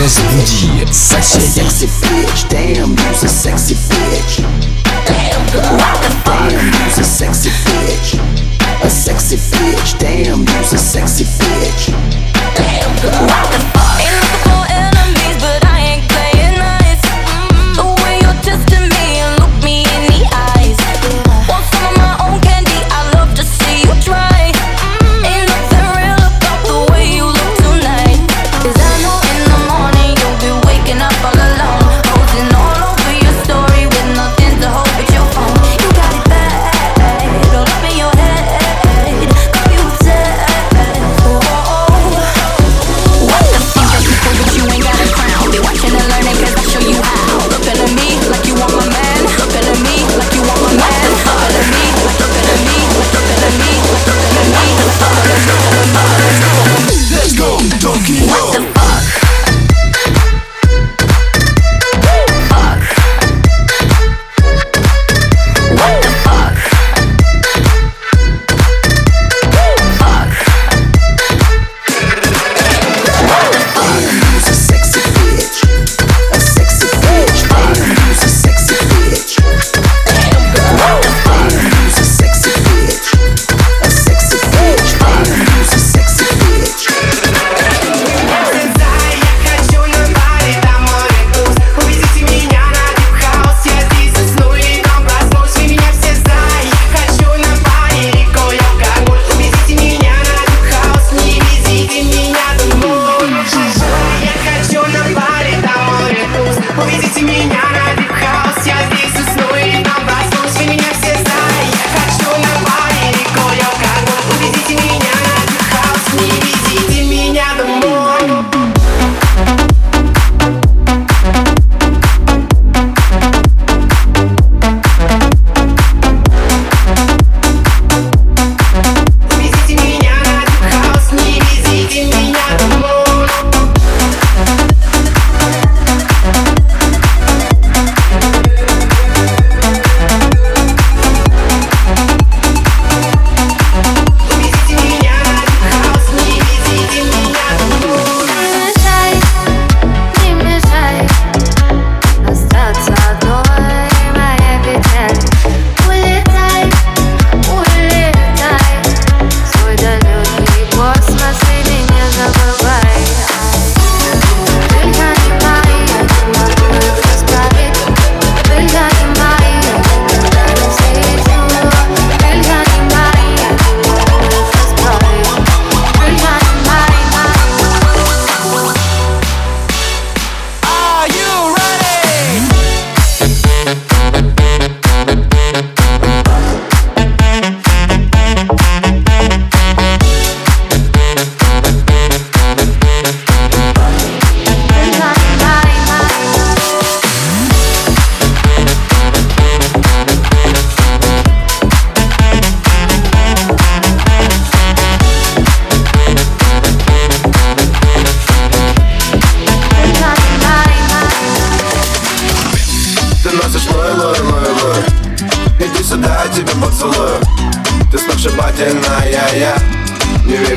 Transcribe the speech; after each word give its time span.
Laisse 0.00 0.22
sexy. 0.92 1.40
Sexy 1.40 1.86
bitch, 1.86 2.48
damn, 2.48 2.88
you's 2.88 3.22
a 3.22 3.28
sexy 3.28 3.74
bitch. 3.74 4.40
Damn, 5.04 5.46
girl, 5.52 5.76
what 5.76 6.02
the 6.02 6.10
fuck? 6.24 6.48
Damn, 6.48 6.66
you's 6.84 6.98
a 6.98 7.04
sexy 7.04 7.50
bitch. 7.50 8.18
A 8.82 8.88
sexy 8.88 9.36
bitch, 9.36 9.98
damn, 9.98 10.40
you's 10.40 10.72
a 10.72 10.78
sexy 10.78 11.24
bitch. 11.24 11.39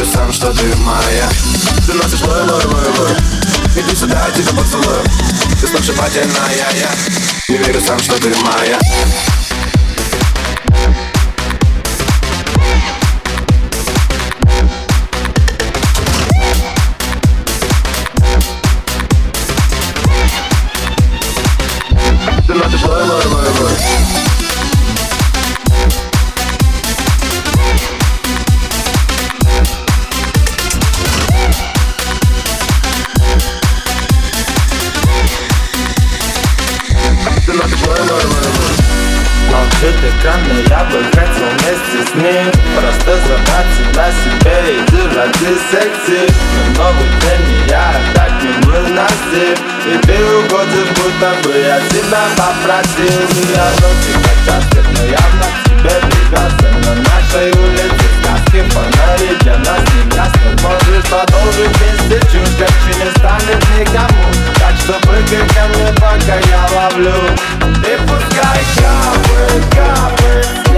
верю 0.00 0.12
сам, 0.12 0.32
что 0.32 0.52
ты 0.52 0.64
моя. 0.76 1.28
Ты 1.86 1.92
носишь 1.92 2.22
лой, 2.22 2.42
лой, 2.42 2.64
лой, 2.64 2.88
лой 2.98 3.16
Иди 3.76 3.94
сюда, 3.94 4.26
я 4.26 4.32
тебя 4.32 4.56
поцелую. 4.56 5.02
Ты 5.60 5.66
сногсшибательная 5.66 6.72
я. 6.74 6.90
Не 7.48 7.58
верю 7.58 7.80
сам, 7.80 7.98
что 7.98 8.16
ты 8.16 8.30
моя. 8.42 8.78
насчет 39.80 39.96
экрана 39.96 40.52
Я 40.68 40.84
бы 40.84 41.02
хотел 41.04 41.48
вместе 41.58 42.10
с 42.10 42.14
ним 42.14 42.52
Просто 42.76 43.16
забрать 43.26 43.66
себя 43.76 44.10
себе 44.22 44.76
Иди 44.76 45.16
ради 45.16 45.56
секси 45.70 46.32
Но 46.76 46.84
новый 46.84 47.08
день 47.20 47.68
я 47.68 47.94
так 48.14 48.30
не 48.42 48.52
выносил 48.66 49.56
И 49.86 49.98
ты 50.06 50.24
угодишь, 50.36 50.88
будто 50.96 51.48
бы 51.48 51.56
я 51.56 51.80
тебя 51.88 52.24
попросил. 52.36 53.20
Я 53.54 53.70
вроде 53.78 54.12
как 54.46 54.62
но 54.96 55.04
явно 55.06 55.46
к 55.46 55.68
тебе 55.68 55.90
прикасаю 56.08 56.74
На 56.84 56.94
нашей 57.10 57.52
улице 57.52 58.09
краски 58.30 58.62
Фонари 58.70 59.36
для 59.40 59.58
нас 59.58 59.80
не 59.94 60.16
ясно 60.16 60.50
Можешь 60.62 61.04
продолжить 61.04 61.76
вместе 61.78 62.20
Чуждяк 62.30 62.70
не 62.86 63.10
станет 63.18 63.64
никому. 63.78 64.24
Так 64.58 64.76
что 64.76 64.94
прыгай 65.00 65.46
ко 65.48 65.68
мне, 65.68 65.92
пока 65.94 66.36
я 66.48 66.66
ловлю. 66.74 67.14
И 67.62 67.96
пускай 68.06 68.60
капы, 68.76 69.62
капы. 69.74 70.69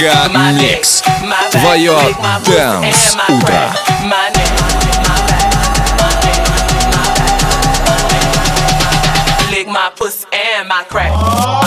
Мега 0.00 0.28
Микс. 0.52 1.02
Твое 1.50 1.94
Дэнс 2.46 3.16
Утро. 3.28 3.74
My 9.66 9.88
pussy 9.94 10.26
and 10.32 10.68
my 10.68 10.82
crack. 10.88 11.59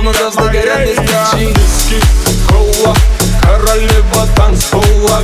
словно 0.00 0.12
звезды 0.14 0.48
горят 0.48 0.88
без 0.88 0.96
королева 3.42 4.26
танцпола 4.34 5.20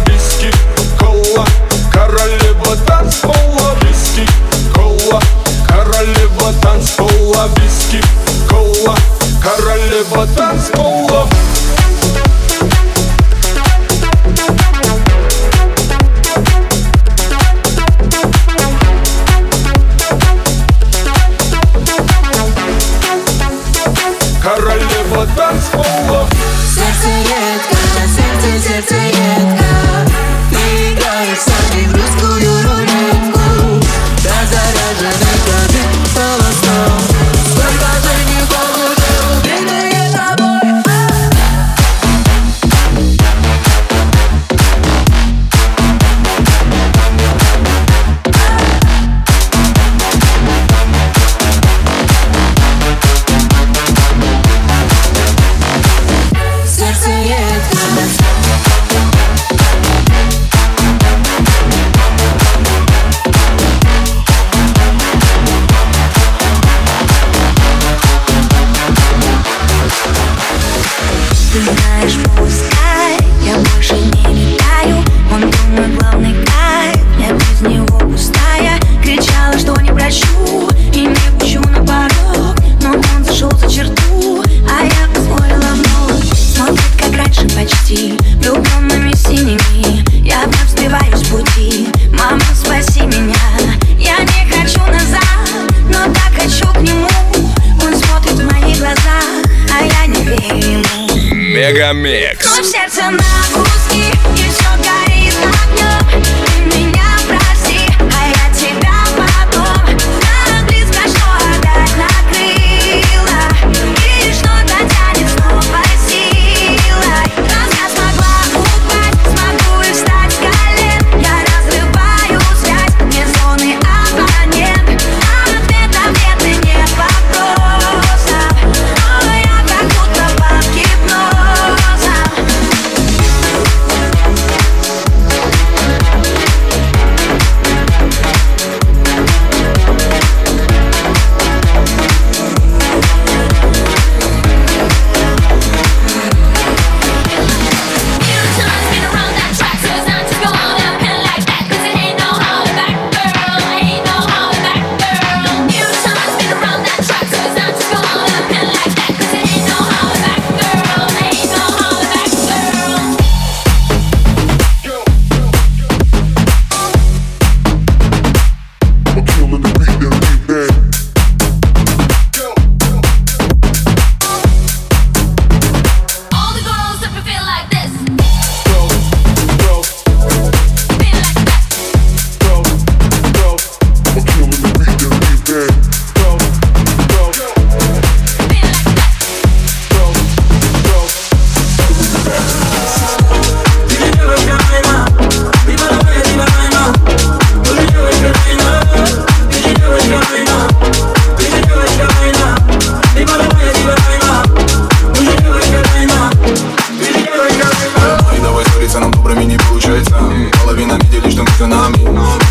mais 71.96 72.16
música. 72.38 72.65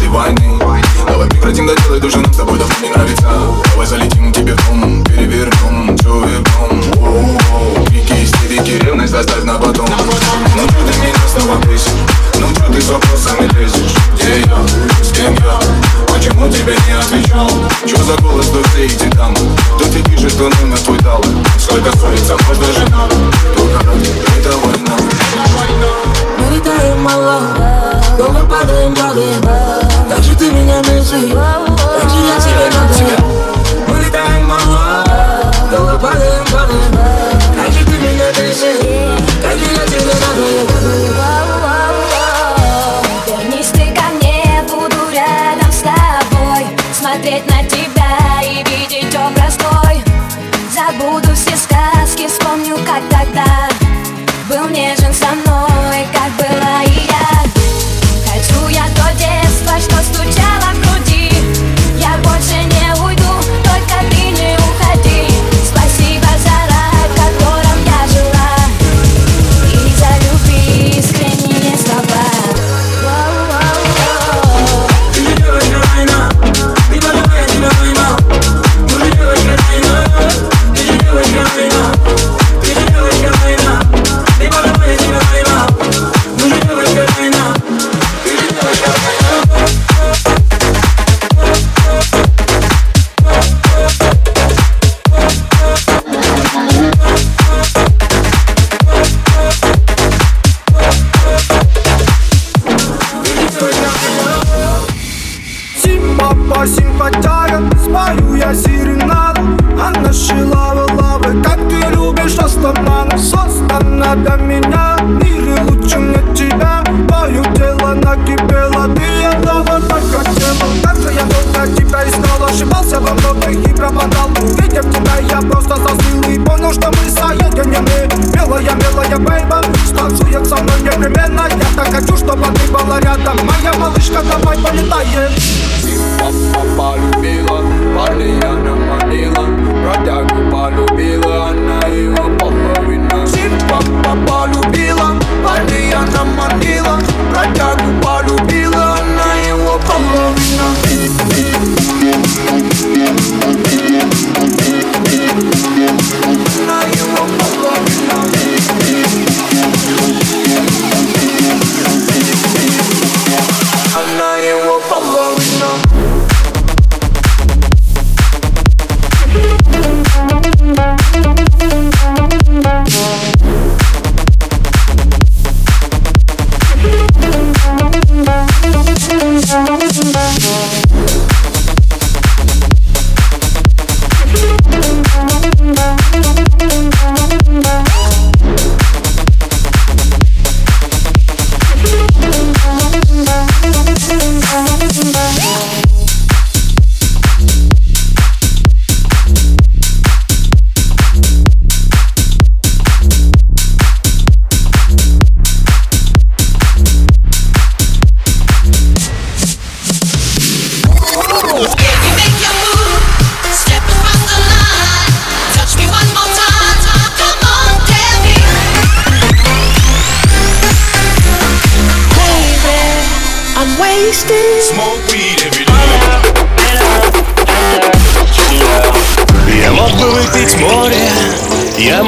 Войны 0.09 0.59
Давай 1.07 1.29
прекратим 1.29 1.67
доделай 1.67 1.99
душу 1.99 2.19
над 2.19 2.35
тобой 2.35 2.57
давно 2.57 2.75
не 2.81 2.94